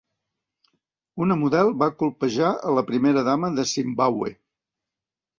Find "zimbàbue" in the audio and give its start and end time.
3.73-4.33